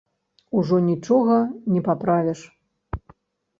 [0.59, 1.37] Ужо нічога
[1.75, 2.41] не паправіш.